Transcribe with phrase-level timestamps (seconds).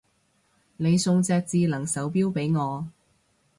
[0.77, 2.87] 你送隻智能手錶俾我